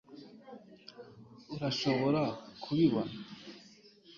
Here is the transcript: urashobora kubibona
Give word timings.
urashobora 1.55 2.21
kubibona 2.63 3.13